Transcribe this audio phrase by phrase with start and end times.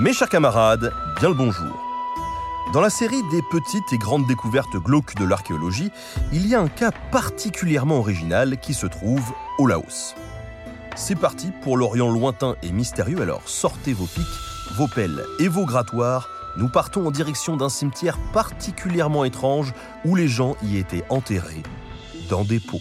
[0.00, 1.78] Mes chers camarades, bien le bonjour.
[2.72, 5.90] Dans la série des petites et grandes découvertes glauques de l'archéologie,
[6.32, 10.14] il y a un cas particulièrement original qui se trouve au Laos.
[10.96, 14.24] C'est parti pour l'Orient lointain et mystérieux, alors sortez vos pics,
[14.78, 16.30] vos pelles et vos grattoirs.
[16.56, 19.74] Nous partons en direction d'un cimetière particulièrement étrange
[20.06, 21.62] où les gens y étaient enterrés
[22.30, 22.80] dans des pots.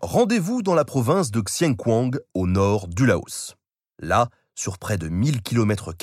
[0.00, 3.56] Rendez-vous dans la province de Xiangkwang, au nord du Laos.
[3.98, 5.94] Là, sur près de 1000 km,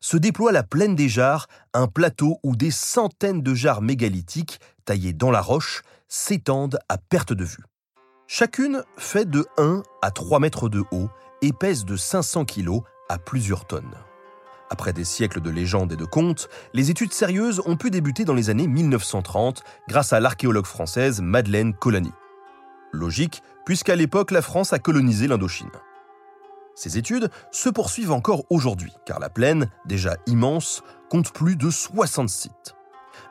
[0.00, 5.12] se déploie la plaine des Jars, un plateau où des centaines de jarres mégalithiques, taillées
[5.12, 7.64] dans la roche, s'étendent à perte de vue.
[8.26, 11.10] Chacune fait de 1 à 3 mètres de haut
[11.42, 13.94] et pèse de 500 kg à plusieurs tonnes.
[14.70, 18.34] Après des siècles de légendes et de contes, les études sérieuses ont pu débuter dans
[18.34, 22.12] les années 1930 grâce à l'archéologue française Madeleine Colany.
[22.92, 25.70] Logique, puisqu'à l'époque la France a colonisé l'Indochine.
[26.74, 32.28] Ces études se poursuivent encore aujourd'hui, car la plaine, déjà immense, compte plus de 60
[32.28, 32.76] sites.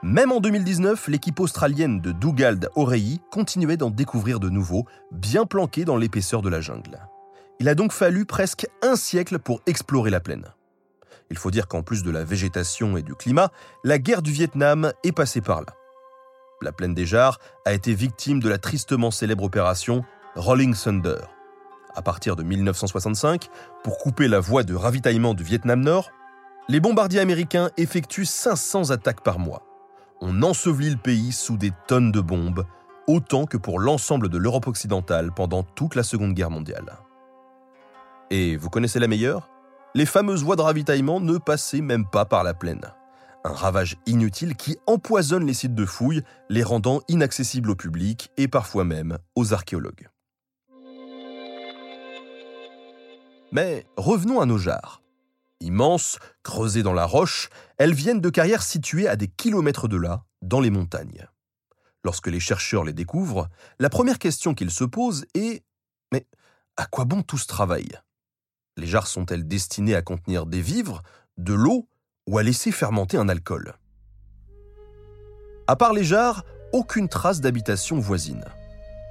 [0.04, 5.86] Même en 2019, l'équipe australienne de Dougald Oreilly continuait d'en découvrir de nouveaux, bien planqués
[5.86, 7.00] dans l'épaisseur de la jungle.
[7.60, 10.46] Il a donc fallu presque un siècle pour explorer la plaine.
[11.30, 13.52] Il faut dire qu'en plus de la végétation et du climat,
[13.84, 15.76] la guerre du Vietnam est passée par là.
[16.62, 20.04] La plaine des Jars a été victime de la tristement célèbre opération
[20.36, 21.20] Rolling Thunder.
[21.96, 23.48] À partir de 1965,
[23.84, 26.12] pour couper la voie de ravitaillement du Vietnam Nord,
[26.70, 29.64] les bombardiers américains effectuent 500 attaques par mois.
[30.22, 32.66] On ensevelit le pays sous des tonnes de bombes,
[33.08, 36.98] autant que pour l'ensemble de l'Europe occidentale pendant toute la Seconde Guerre mondiale.
[38.30, 39.50] Et vous connaissez la meilleure?
[39.96, 42.94] Les fameuses voies de ravitaillement ne passaient même pas par la plaine.
[43.44, 48.48] Un ravage inutile qui empoisonne les sites de fouilles, les rendant inaccessibles au public et
[48.48, 50.10] parfois même aux archéologues.
[53.52, 55.02] Mais revenons à nos jarres.
[55.62, 60.26] Immenses, creusées dans la roche, elles viennent de carrières situées à des kilomètres de là,
[60.42, 61.26] dans les montagnes.
[62.04, 63.50] Lorsque les chercheurs les découvrent,
[63.80, 65.64] la première question qu'ils se posent est
[66.12, 66.28] Mais
[66.76, 67.88] à quoi bon tout ce travail?
[68.78, 71.02] Les jarres sont-elles destinées à contenir des vivres,
[71.38, 71.88] de l'eau
[72.28, 73.74] ou à laisser fermenter un alcool?
[75.66, 78.46] À part les jarres, aucune trace d'habitation voisine.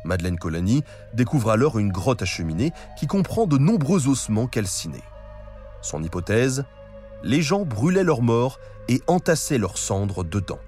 [0.04, 0.84] Madeleine Colany
[1.14, 5.02] découvre alors une grotte à cheminée qui comprend de nombreux ossements calcinés.
[5.82, 6.64] Son hypothèse
[7.24, 10.60] Les gens brûlaient leurs morts et entassaient leurs cendres dedans.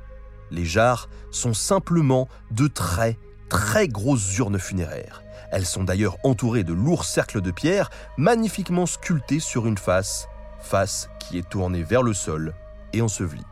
[0.51, 3.17] Les jarres sont simplement de très,
[3.49, 5.23] très grosses urnes funéraires.
[5.51, 10.29] Elles sont d'ailleurs entourées de lourds cercles de pierre magnifiquement sculptés sur une face,
[10.61, 12.55] face qui est tournée vers le sol
[12.93, 13.45] et ensevelie.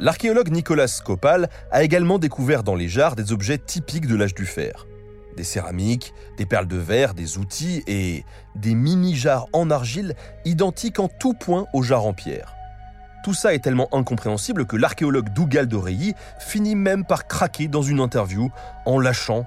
[0.00, 4.44] L'archéologue Nicolas Scopal a également découvert dans les jarres des objets typiques de l'âge du
[4.44, 4.86] fer.
[5.36, 8.24] Des céramiques, des perles de verre, des outils et
[8.56, 10.14] des mini-jarres en argile
[10.44, 12.54] identiques en tout point aux jarres en pierre.
[13.24, 18.00] Tout ça est tellement incompréhensible que l'archéologue Dougal d'Oreilly finit même par craquer dans une
[18.00, 18.50] interview
[18.84, 19.46] en lâchant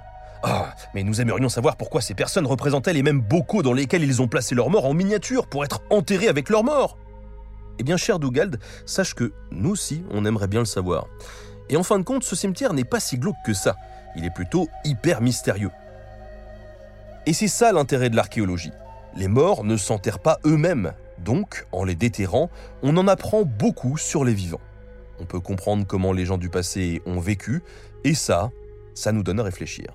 [0.49, 4.21] Ah, mais nous aimerions savoir pourquoi ces personnes représentaient les mêmes bocaux dans lesquels ils
[4.21, 6.97] ont placé leurs morts en miniature pour être enterrés avec leurs morts.
[7.79, 11.07] Eh bien, cher Dougald, sache que nous aussi, on aimerait bien le savoir.
[11.67, 13.75] Et en fin de compte, ce cimetière n'est pas si glauque que ça.
[14.15, 15.71] Il est plutôt hyper mystérieux.
[17.25, 18.71] Et c'est ça l'intérêt de l'archéologie.
[19.17, 20.93] Les morts ne s'enterrent pas eux-mêmes.
[21.19, 22.49] Donc, en les déterrant,
[22.83, 24.61] on en apprend beaucoup sur les vivants.
[25.19, 27.63] On peut comprendre comment les gens du passé ont vécu,
[28.05, 28.49] et ça,
[28.93, 29.87] ça nous donne à réfléchir.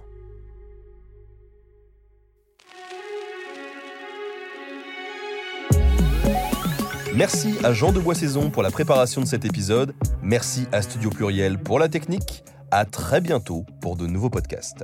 [7.15, 9.95] Merci à Jean de Boissaison pour la préparation de cet épisode.
[10.23, 12.43] Merci à Studio Pluriel pour la technique.
[12.71, 14.83] À très bientôt pour de nouveaux podcasts.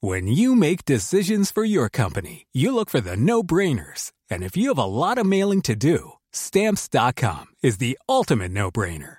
[0.00, 4.12] When you make decisions for your company, you look for the no-brainers.
[4.30, 9.18] And if you have a lot of mailing to do, stamps.com is the ultimate no-brainer.